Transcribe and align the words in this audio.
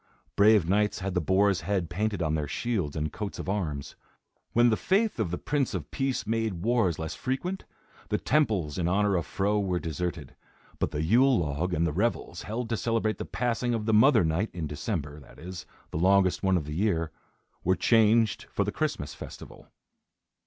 Brave 0.35 0.67
knights 0.67 0.97
had 1.01 1.13
the 1.13 1.21
boar's 1.21 1.61
head 1.61 1.87
painted 1.87 2.23
on 2.23 2.33
their 2.33 2.47
shields 2.47 2.95
and 2.95 3.13
coats 3.13 3.37
of 3.37 3.47
arms. 3.47 3.95
When 4.51 4.71
the 4.71 4.75
faith 4.75 5.19
of 5.19 5.29
the 5.29 5.37
Prince 5.37 5.75
of 5.75 5.91
Peace 5.91 6.25
made 6.25 6.63
wars 6.65 6.97
less 6.97 7.13
frequent, 7.13 7.65
the 8.09 8.17
temples 8.17 8.79
in 8.79 8.87
honor 8.87 9.15
of 9.15 9.27
Fro 9.27 9.59
were 9.59 9.77
deserted, 9.79 10.35
but 10.79 10.89
the 10.89 11.03
yule 11.03 11.37
log 11.37 11.71
and 11.71 11.85
the 11.85 11.93
revels, 11.93 12.41
held 12.41 12.67
to 12.69 12.77
celebrate 12.77 13.19
the 13.19 13.25
passing 13.25 13.75
of 13.75 13.85
the 13.85 13.93
Mother 13.93 14.23
Night, 14.23 14.49
in 14.55 14.65
December, 14.65 15.19
that 15.19 15.37
is, 15.37 15.67
the 15.91 15.99
longest 15.99 16.41
one 16.41 16.57
of 16.57 16.65
the 16.65 16.73
year, 16.73 17.11
were 17.63 17.75
changed 17.75 18.47
for 18.51 18.63
the 18.63 18.71
Christmas 18.71 19.13
festival. 19.13 19.67